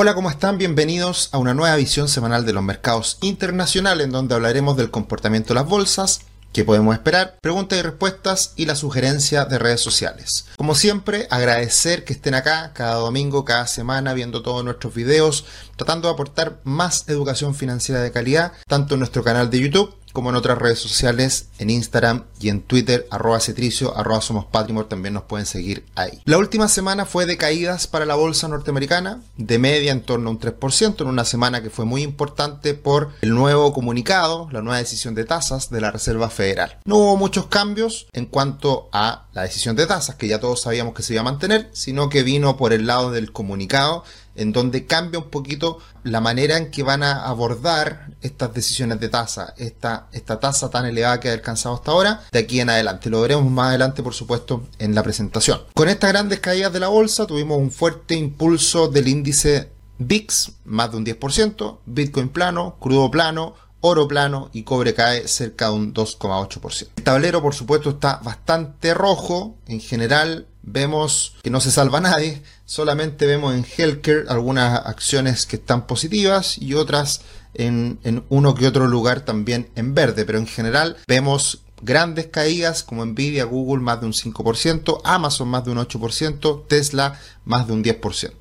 [0.00, 0.58] Hola, ¿cómo están?
[0.58, 5.48] Bienvenidos a una nueva visión semanal de los mercados internacionales en donde hablaremos del comportamiento
[5.48, 6.20] de las bolsas,
[6.52, 10.46] qué podemos esperar, preguntas y respuestas y la sugerencia de redes sociales.
[10.56, 16.06] Como siempre, agradecer que estén acá cada domingo, cada semana, viendo todos nuestros videos, tratando
[16.06, 20.36] de aportar más educación financiera de calidad, tanto en nuestro canal de YouTube como en
[20.36, 24.46] otras redes sociales, en Instagram y en Twitter, arroba cetricio, arroba somos
[24.88, 26.20] también nos pueden seguir ahí.
[26.24, 30.32] La última semana fue de caídas para la bolsa norteamericana, de media en torno a
[30.32, 34.78] un 3%, en una semana que fue muy importante por el nuevo comunicado, la nueva
[34.78, 36.78] decisión de tasas de la Reserva Federal.
[36.84, 40.94] No hubo muchos cambios en cuanto a la decisión de tasas, que ya todos sabíamos
[40.94, 44.02] que se iba a mantener, sino que vino por el lado del comunicado
[44.38, 49.08] en donde cambia un poquito la manera en que van a abordar estas decisiones de
[49.08, 53.10] tasa, esta, esta tasa tan elevada que ha alcanzado hasta ahora, de aquí en adelante.
[53.10, 55.60] Lo veremos más adelante, por supuesto, en la presentación.
[55.74, 60.92] Con estas grandes caídas de la bolsa, tuvimos un fuerte impulso del índice VIX, más
[60.92, 65.94] de un 10%, Bitcoin plano, crudo plano, oro plano y cobre cae cerca de un
[65.94, 66.88] 2,8%.
[66.96, 69.56] El tablero, por supuesto, está bastante rojo.
[69.66, 75.56] En general, vemos que no se salva nadie, solamente vemos en Healthcare algunas acciones que
[75.56, 77.22] están positivas y otras
[77.54, 83.06] en, uno que otro lugar también en verde, pero en general vemos grandes caídas como
[83.06, 87.82] Nvidia, Google más de un 5%, Amazon más de un 8%, Tesla más de un
[87.82, 88.32] 10%.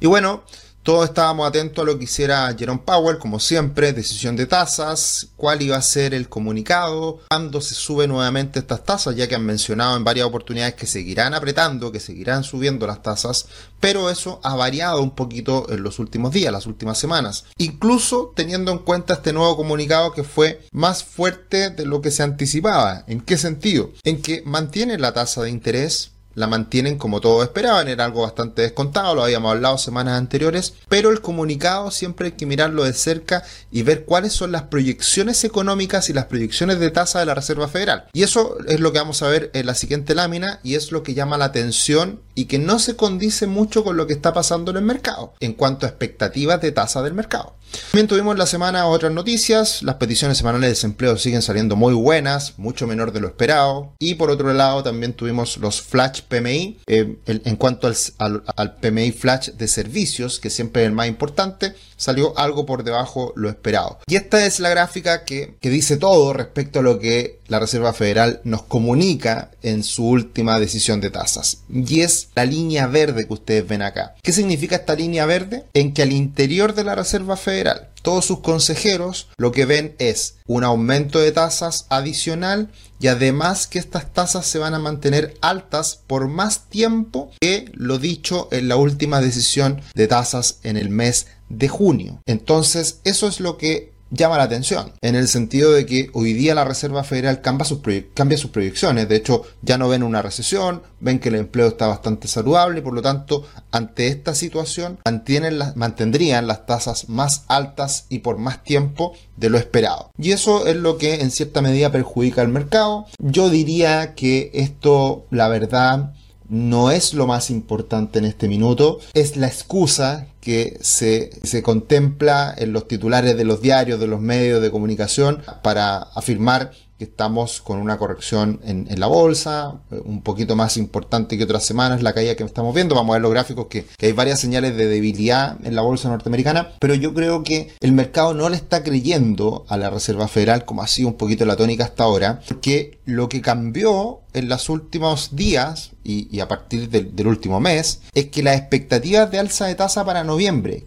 [0.00, 0.44] Y bueno,
[0.82, 5.60] todos estábamos atentos a lo que hiciera Jerome Powell, como siempre, decisión de tasas, cuál
[5.60, 9.96] iba a ser el comunicado, cuándo se sube nuevamente estas tasas, ya que han mencionado
[9.96, 13.46] en varias oportunidades que seguirán apretando, que seguirán subiendo las tasas,
[13.80, 17.44] pero eso ha variado un poquito en los últimos días, las últimas semanas.
[17.58, 22.22] Incluso teniendo en cuenta este nuevo comunicado que fue más fuerte de lo que se
[22.22, 23.04] anticipaba.
[23.06, 23.90] ¿En qué sentido?
[24.04, 28.62] En que mantiene la tasa de interés la mantienen como todos esperaban, era algo bastante
[28.62, 33.42] descontado, lo habíamos hablado semanas anteriores, pero el comunicado siempre hay que mirarlo de cerca
[33.70, 37.68] y ver cuáles son las proyecciones económicas y las proyecciones de tasa de la Reserva
[37.68, 38.06] Federal.
[38.12, 41.02] Y eso es lo que vamos a ver en la siguiente lámina y es lo
[41.02, 44.70] que llama la atención y que no se condice mucho con lo que está pasando
[44.70, 47.57] en el mercado en cuanto a expectativas de tasa del mercado.
[47.90, 52.58] También tuvimos la semana otras noticias, las peticiones semanales de desempleo siguen saliendo muy buenas,
[52.58, 57.16] mucho menor de lo esperado, y por otro lado también tuvimos los flash PMI, eh,
[57.26, 62.32] en cuanto al, al, PMI flash de servicios, que siempre es el más importante, salió
[62.38, 63.98] algo por debajo lo esperado.
[64.06, 67.92] Y esta es la gráfica que, que dice todo respecto a lo que la Reserva
[67.92, 71.58] Federal nos comunica en su última decisión de tasas.
[71.68, 74.14] Y es la línea verde que ustedes ven acá.
[74.22, 75.64] ¿Qué significa esta línea verde?
[75.74, 80.36] En que al interior de la Reserva Federal, todos sus consejeros lo que ven es
[80.46, 82.70] un aumento de tasas adicional
[83.00, 87.98] y además que estas tasas se van a mantener altas por más tiempo que lo
[87.98, 92.20] dicho en la última decisión de tasas en el mes de junio.
[92.26, 96.54] Entonces, eso es lo que llama la atención, en el sentido de que hoy día
[96.54, 101.28] la Reserva Federal cambia sus, proyecciones, de hecho ya no ven una recesión, ven que
[101.28, 106.66] el empleo está bastante saludable y por lo tanto ante esta situación mantienen mantendrían las
[106.66, 110.10] tasas más altas y por más tiempo de lo esperado.
[110.18, 113.06] Y eso es lo que en cierta medida perjudica al mercado.
[113.18, 116.14] Yo diría que esto, la verdad,
[116.48, 122.72] no es lo más importante en este minuto, es la excusa que se, contempla en
[122.72, 127.78] los titulares de los diarios, de los medios de comunicación, para afirmar que estamos con
[127.78, 132.42] una corrección en, la bolsa, un poquito más importante que otras semanas, la caída que
[132.42, 132.96] estamos viendo.
[132.96, 136.72] Vamos a ver los gráficos que, hay varias señales de debilidad en la bolsa norteamericana,
[136.80, 140.82] pero yo creo que el mercado no le está creyendo a la Reserva Federal como
[140.82, 145.36] ha sido un poquito la tónica hasta ahora, porque lo que cambió en los últimos
[145.36, 149.74] días y, a partir del, del, último mes es que las expectativas de alza de
[149.74, 150.24] tasa para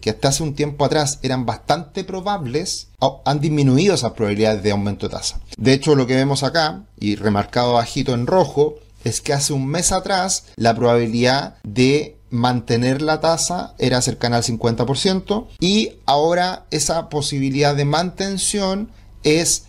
[0.00, 2.88] que hasta hace un tiempo atrás eran bastante probables,
[3.24, 5.40] han disminuido esas probabilidades de aumento de tasa.
[5.58, 9.66] De hecho, lo que vemos acá, y remarcado bajito en rojo, es que hace un
[9.66, 17.10] mes atrás la probabilidad de mantener la tasa era cercana al 50% y ahora esa
[17.10, 18.90] posibilidad de mantención
[19.22, 19.64] es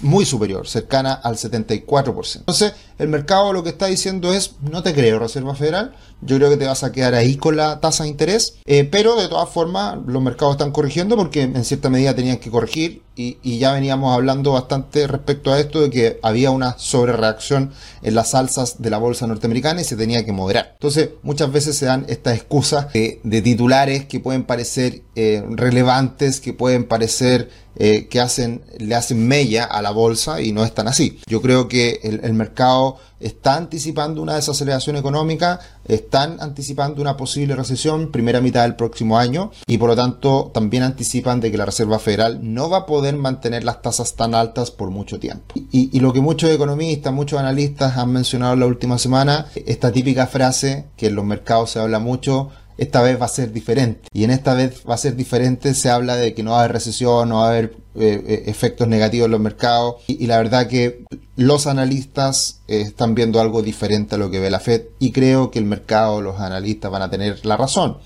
[0.00, 2.36] muy superior, cercana al 74%.
[2.38, 6.50] Entonces, el mercado lo que está diciendo es, no te creo, Reserva Federal, yo creo
[6.50, 9.48] que te vas a quedar ahí con la tasa de interés, eh, pero de todas
[9.48, 14.14] formas los mercados están corrigiendo porque en cierta medida tenían que corregir y, ya veníamos
[14.14, 17.72] hablando bastante respecto a esto de que había una sobrereacción
[18.02, 20.70] en las alzas de la bolsa norteamericana y se tenía que moderar.
[20.74, 26.52] Entonces muchas veces se dan estas excusas de, titulares que pueden parecer eh, relevantes, que
[26.52, 30.86] pueden parecer eh, que hacen, le hacen mella a la bolsa y no es tan
[30.86, 31.18] así.
[31.26, 32.87] Yo creo que el mercado
[33.20, 39.50] está anticipando una desaceleración económica, están anticipando una posible recesión primera mitad del próximo año
[39.66, 43.16] y por lo tanto también anticipan de que la Reserva Federal no va a poder
[43.16, 45.54] mantener las tasas tan altas por mucho tiempo.
[45.70, 49.92] Y, y lo que muchos economistas, muchos analistas han mencionado en la última semana, esta
[49.92, 54.08] típica frase que en los mercados se habla mucho, esta vez va a ser diferente.
[54.12, 56.60] Y en esta vez va a ser diferente, se habla de que no va a
[56.60, 59.96] haber recesión, no va a haber eh, eh, efectos negativos en los mercados.
[60.06, 61.04] Y, la verdad que
[61.36, 64.82] los analistas eh, están viendo algo diferente a lo que ve la Fed.
[65.00, 67.98] Y creo que el mercado, los analistas van a tener la razón.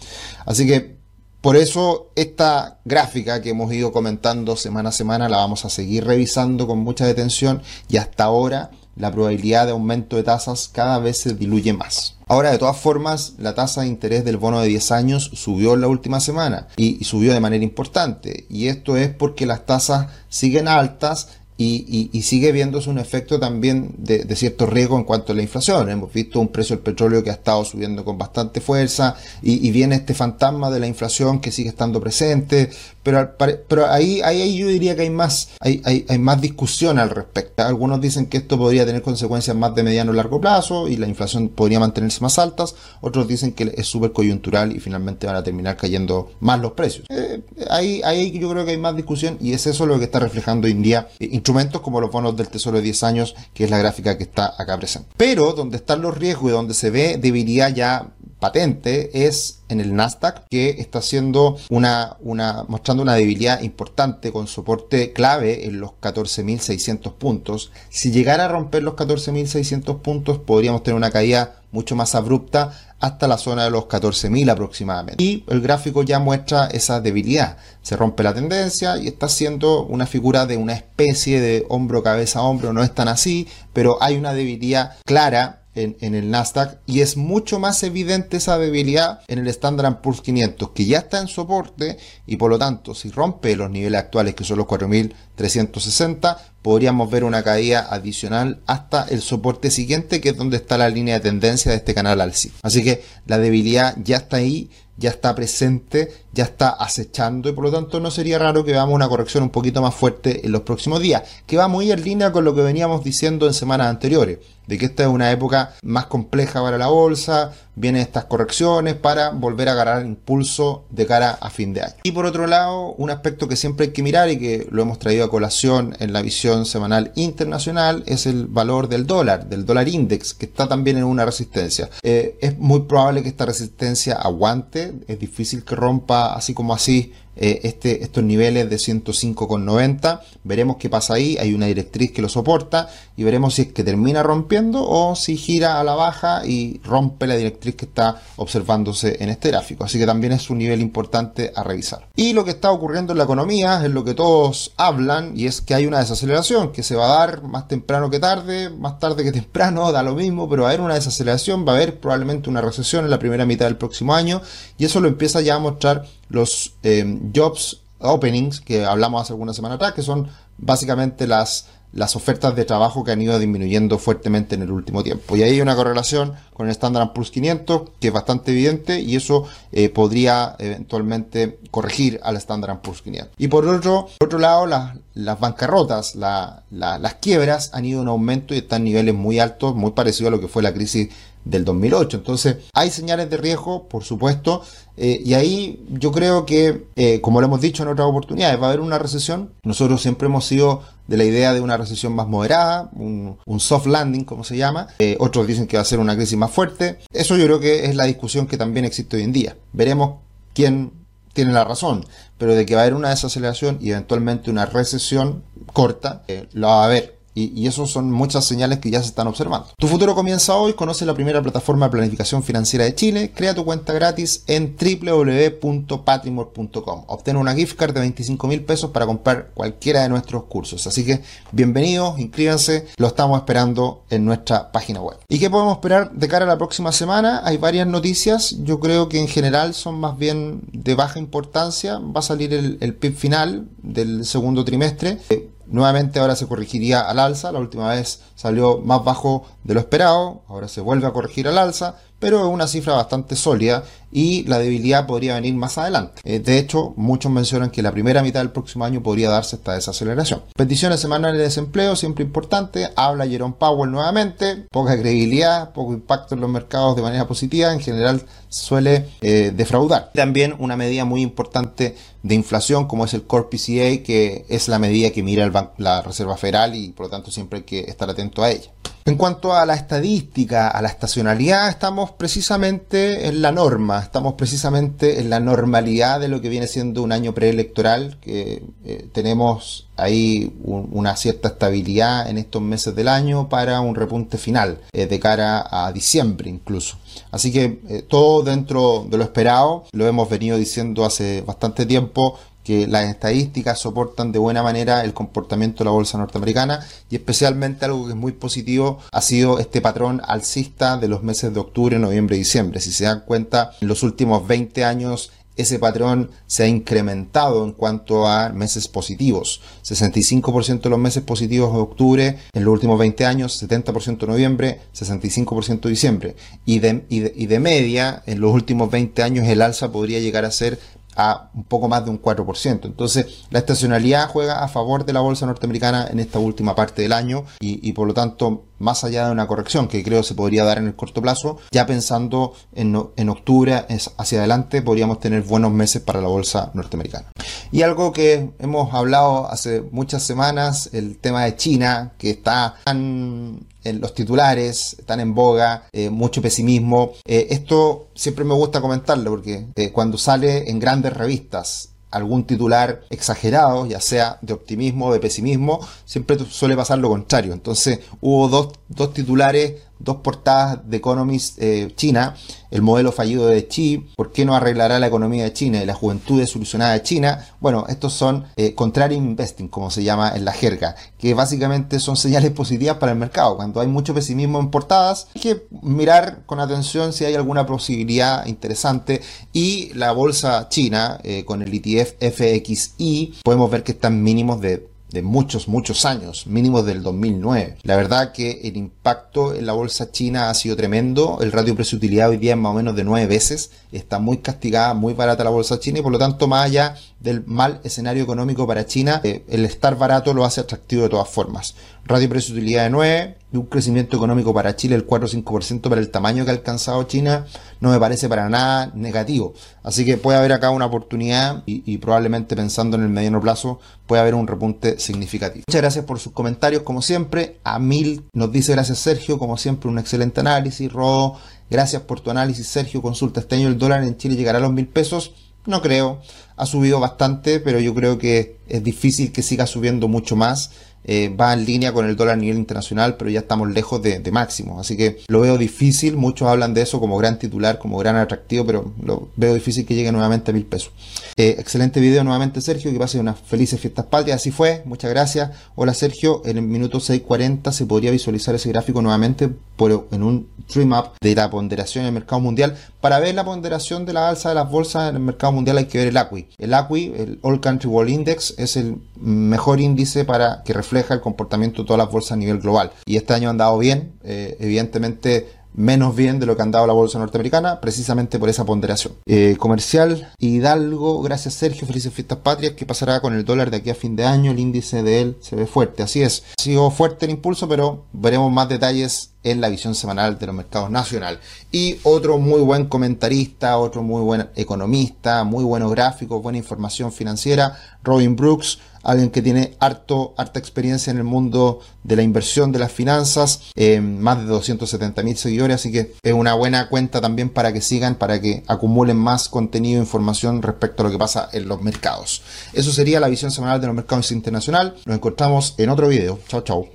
[0.46, 0.96] Así que
[1.42, 6.04] por eso esta gráfica que hemos ido comentando semana a semana la vamos a seguir
[6.04, 11.18] revisando con mucha detención y hasta ahora la probabilidad de aumento de tasas cada vez
[11.18, 12.16] se diluye más.
[12.28, 15.82] Ahora, de todas formas, la tasa de interés del bono de 10 años subió en
[15.82, 18.46] la última semana y, subió de manera importante.
[18.48, 21.28] Y esto es porque las tasas siguen altas
[21.62, 25.90] y, sigue viéndose un efecto también de, cierto riesgo en cuanto a la inflación.
[25.90, 29.96] Hemos visto un precio del petróleo que ha estado subiendo con bastante fuerza y, viene
[29.96, 32.70] este fantasma de la inflación que sigue estando presente,
[33.02, 33.34] pero,
[33.68, 37.62] pero ahí, ahí, yo diría que hay más, hay, hay, más discusión al respecto.
[37.62, 41.08] Algunos dicen que esto podría tener consecuencias más de mediano o largo plazo y la
[41.08, 45.42] inflación podría mantenerse más altas, otros dicen que es súper coyuntural y finalmente van a
[45.42, 47.06] terminar cayendo más los precios.
[47.10, 50.20] Eh, ahí, ahí yo creo que hay más discusión y es eso lo que está
[50.20, 51.08] reflejando hoy en día
[51.52, 54.54] instrumentos como los bonos del Tesoro de 10 años, que es la gráfica que está
[54.58, 55.10] acá presente.
[55.16, 58.08] Pero donde están los riesgos y donde se ve debilidad ya
[58.40, 64.48] patente es en el Nasdaq que está haciendo una, una mostrando una debilidad importante con
[64.48, 67.70] soporte clave en los 14.600 puntos.
[67.88, 73.26] Si llegara a romper los 14.600 puntos podríamos tener una caída mucho más abrupta hasta
[73.26, 75.22] la zona de los 14.000 aproximadamente.
[75.24, 77.56] Y el gráfico ya muestra esa debilidad.
[77.82, 82.42] Se rompe la tendencia y está siendo una figura de una especie de hombro, cabeza,
[82.42, 82.72] hombro.
[82.72, 87.58] No es tan así, pero hay una debilidad clara en, el Nasdaq y es mucho
[87.58, 91.96] más evidente esa debilidad en el Standard Poor's 500 que ya está en soporte
[92.26, 97.24] y por lo tanto si rompe los niveles actuales que son los 4360 podríamos ver
[97.24, 101.70] una caída adicional hasta el soporte siguiente que es donde está la línea de tendencia
[101.70, 102.58] de este canal alcista.
[102.62, 107.64] Así que la debilidad ya está ahí ya está presente, ya está acechando y por
[107.64, 110.62] lo tanto no sería raro que veamos una corrección un poquito más fuerte en los
[110.62, 114.38] próximos días, que va muy en línea con lo que veníamos diciendo en semanas anteriores
[114.66, 119.30] de que esta es una época más compleja para la bolsa, vienen estas correcciones para
[119.30, 121.94] volver a agarrar impulso de cara a fin de año.
[122.02, 124.98] Y por otro lado, un aspecto que siempre hay que mirar y que lo hemos
[124.98, 129.88] traído a colación en la visión semanal internacional es el valor del dólar, del dólar
[129.88, 131.88] index, que está también en una resistencia.
[132.02, 137.12] Eh, es muy probable que esta resistencia aguante, es difícil que rompa así como así
[137.34, 140.20] eh, este, estos niveles de 105,90.
[140.44, 141.36] Veremos qué pasa ahí.
[141.38, 145.36] Hay una directriz que lo soporta y veremos si es que termina rompiendo o si
[145.36, 149.84] gira a la baja y rompe la directriz que está observándose en este gráfico.
[149.84, 152.08] Así que también es un nivel importante a revisar.
[152.16, 155.60] Y lo que está ocurriendo en la economía es lo que todos hablan y es
[155.60, 159.24] que hay una desaceleración que se va a dar más temprano que tarde, más tarde
[159.24, 162.50] que temprano, da lo mismo, pero va a haber una desaceleración, va a haber probablemente
[162.50, 164.42] una recesión en la primera mitad del próximo año
[164.78, 169.54] y eso lo empieza ya a mostrar los eh, jobs openings que hablamos hace alguna
[169.54, 174.54] semana atrás, que son básicamente las, las ofertas de trabajo que han ido disminuyendo fuertemente
[174.54, 175.36] en el último tiempo.
[175.36, 179.16] Y ahí hay una correlación con el Standard Poor's 500 que es bastante evidente y
[179.16, 183.34] eso eh, podría eventualmente corregir al Standard Poor's 500.
[183.38, 188.58] Y por otro, otro lado, las, las bancarrotas, las quiebras han ido en aumento y
[188.58, 191.10] están en niveles muy altos, muy parecidos a lo que fue la crisis
[191.44, 192.18] del 2008.
[192.18, 194.62] Entonces, hay señales de riesgo, por supuesto,
[194.96, 198.66] eh, y ahí yo creo que, eh, como lo hemos dicho en otras oportunidades, va
[198.66, 199.52] a haber una recesión.
[199.62, 204.24] Nosotros siempre hemos sido de la idea de una recesión más moderada, un, soft landing,
[204.24, 204.88] como se llama.
[204.98, 206.98] Eh, otros dicen que va a ser una crisis más fuerte.
[207.12, 209.56] Eso yo creo que es la discusión que también existe hoy en día.
[209.72, 210.20] Veremos
[210.54, 210.92] quién
[211.32, 212.04] tiene la razón,
[212.36, 216.82] pero de que va a haber una desaceleración y eventualmente una recesión corta, lo va
[216.82, 219.68] a haber y, eso son muchas señales que ya se están observando.
[219.78, 223.64] Tu futuro comienza hoy, conoce la primera plataforma de planificación financiera de Chile, crea tu
[223.64, 227.04] cuenta gratis en www.patrimor.com.
[227.06, 230.86] Obtén una gift card de 25 mil pesos para comprar cualquiera de nuestros cursos.
[230.86, 231.22] Así que
[231.52, 235.16] bienvenidos, inscríbanse, lo estamos esperando en nuestra página web.
[235.28, 237.40] ¿Y qué podemos esperar de cara a la próxima semana?
[237.44, 241.98] Hay varias noticias, yo creo que en general son más bien de baja importancia.
[241.98, 245.18] Va a salir el, el PIB final del segundo trimestre.
[245.66, 250.42] Nuevamente ahora se corregiría al alza, la última vez salió más bajo de lo esperado,
[250.48, 254.60] ahora se vuelve a corregir al alza, pero es una cifra bastante sólida y la
[254.60, 256.22] debilidad podría venir más adelante.
[256.22, 259.74] Eh, de hecho, muchos mencionan que la primera mitad del próximo año podría darse esta
[259.74, 260.40] desaceleración.
[260.54, 262.90] Peticiones semanales de desempleo, siempre importante.
[262.94, 264.66] Habla Jerome Powell nuevamente.
[264.70, 267.72] Poca credibilidad, poco impacto en los mercados de manera positiva.
[267.72, 270.12] En general suele eh, defraudar.
[270.14, 274.78] También una medida muy importante de inflación como es el Core PCA, que es la
[274.78, 278.44] medida que mira la Reserva Federal y por lo tanto siempre hay que estar atento
[278.44, 278.70] a ella.
[279.04, 285.18] En cuanto a la estadística, a la estacionalidad, estamos precisamente en la norma, estamos precisamente
[285.18, 290.52] en la normalidad de lo que viene siendo un año preelectoral, que eh, tenemos ahí
[290.64, 295.66] una cierta estabilidad en estos meses del año para un repunte final, eh, de cara
[295.68, 296.96] a diciembre incluso.
[297.30, 302.38] Así que eh, todo dentro de lo esperado, lo hemos venido diciendo hace bastante tiempo,
[302.64, 307.84] que las estadísticas soportan de buena manera el comportamiento de la bolsa norteamericana y especialmente
[307.84, 311.98] algo que es muy positivo ha sido este patrón alcista de los meses de octubre,
[311.98, 312.80] noviembre y diciembre.
[312.80, 317.72] Si se dan cuenta, en los últimos 20 años ese patrón se ha incrementado en
[317.72, 319.60] cuanto a meses positivos.
[319.84, 324.80] 65% de los meses positivos de octubre en los últimos 20 años, 70% de noviembre,
[324.94, 326.36] 65% de diciembre.
[326.64, 330.20] Y de, y, de, y de media, en los últimos 20 años el alza podría
[330.20, 330.78] llegar a ser
[331.16, 332.84] a un poco más de un 4%.
[332.84, 337.12] Entonces, la estacionalidad juega a favor de la bolsa norteamericana en esta última parte del
[337.12, 340.78] año y, por lo tanto, más allá de una corrección que creo se podría dar
[340.78, 343.84] en el corto plazo, ya pensando en, en octubre
[344.18, 347.32] hacia adelante podríamos tener buenos meses para la bolsa norteamericana.
[347.70, 353.66] Y algo que hemos hablado hace muchas semanas, el tema de China, que está tan
[353.84, 357.12] en los titulares, están en boga, eh, mucho pesimismo.
[357.24, 363.02] Eh, esto siempre me gusta comentarlo porque eh, cuando sale en grandes revistas algún titular
[363.10, 367.52] exagerado, ya sea de optimismo o de pesimismo, siempre suele pasar lo contrario.
[367.52, 372.34] Entonces hubo dos, dos titulares dos portadas de Economist eh, China,
[372.70, 375.94] el modelo fallido de Xi, ¿por qué no arreglará la economía de China y la
[375.94, 377.46] juventud desolucionada de China?
[377.60, 382.16] Bueno, estos son eh, contrary investing, como se llama en la jerga, que básicamente son
[382.16, 383.56] señales positivas para el mercado.
[383.56, 388.46] Cuando hay mucho pesimismo en portadas, hay que mirar con atención si hay alguna posibilidad
[388.46, 389.20] interesante
[389.52, 394.91] y la bolsa china eh, con el ETF FXI podemos ver que están mínimos de
[395.12, 397.76] de muchos, muchos años, mínimo del 2009.
[397.82, 401.38] La verdad que el impacto en la bolsa china ha sido tremendo.
[401.42, 403.70] El ratio precio-utilidad hoy día es más o menos de nueve veces.
[403.92, 407.44] Está muy castigada, muy barata la bolsa china y por lo tanto, más allá del
[407.46, 411.74] mal escenario económico para China, eh, el estar barato lo hace atractivo de todas formas.
[412.04, 415.88] Radio precio utilidad de 9, y un crecimiento económico para Chile del 4 o 5%
[415.88, 417.46] para el tamaño que ha alcanzado China,
[417.80, 419.52] no me parece para nada negativo.
[419.82, 423.78] Así que puede haber acá una oportunidad y, y probablemente pensando en el mediano plazo
[424.06, 425.64] puede haber un repunte significativo.
[425.68, 427.60] Muchas gracias por sus comentarios, como siempre.
[427.62, 430.90] A mil nos dice gracias Sergio, como siempre un excelente análisis.
[430.90, 431.36] Rodo,
[431.70, 433.02] gracias por tu análisis Sergio.
[433.02, 435.34] Consulta, este año el dólar en Chile llegará a los mil pesos.
[435.64, 436.20] No creo,
[436.56, 440.70] ha subido bastante, pero yo creo que es difícil que siga subiendo mucho más.
[441.04, 444.20] Eh, va en línea con el dólar a nivel internacional, pero ya estamos lejos de,
[444.20, 444.80] de máximo.
[444.80, 446.16] Así que lo veo difícil.
[446.16, 449.94] Muchos hablan de eso como gran titular, como gran atractivo, pero lo veo difícil que
[449.94, 450.92] llegue nuevamente a mil pesos.
[451.36, 452.92] Eh, excelente video nuevamente, Sergio.
[452.92, 454.36] Que pase unas felices fiestas patrias.
[454.36, 454.82] Así fue.
[454.84, 455.50] Muchas gracias.
[455.74, 456.42] Hola, Sergio.
[456.44, 461.12] En el minuto 6.40 se podría visualizar ese gráfico nuevamente por, en un Dream Up
[461.20, 462.76] de la ponderación en el mercado mundial.
[463.00, 465.86] Para ver la ponderación de la alza de las bolsas en el mercado mundial hay
[465.86, 466.48] que ver el ACWI.
[466.58, 471.20] El ACWI, el All Country World Index, es el mejor índice para que refleja el
[471.20, 472.92] comportamiento de todas las bolsas a nivel global.
[473.06, 476.86] Y este año han dado bien, eh, evidentemente menos bien de lo que han dado
[476.86, 479.14] la bolsa norteamericana, precisamente por esa ponderación.
[479.26, 482.74] Eh, comercial, Hidalgo, gracias Sergio, felices fiestas patrias.
[482.74, 484.50] ¿Qué pasará con el dólar de aquí a fin de año?
[484.50, 486.44] El índice de él se ve fuerte, así es.
[486.58, 490.54] Ha sido fuerte el impulso, pero veremos más detalles en la visión semanal de los
[490.54, 491.40] mercados nacional.
[491.70, 497.76] Y otro muy buen comentarista, otro muy buen economista, muy buenos gráficos, buena información financiera,
[498.02, 502.78] Robin Brooks alguien que tiene harto, harta experiencia en el mundo de la inversión, de
[502.78, 507.50] las finanzas, eh, más de 270 mil seguidores, así que es una buena cuenta también
[507.50, 511.48] para que sigan, para que acumulen más contenido e información respecto a lo que pasa
[511.52, 512.42] en los mercados.
[512.72, 514.94] Eso sería la visión semanal de los mercados internacional.
[515.06, 516.38] Nos encontramos en otro video.
[516.48, 516.86] Chao, chao.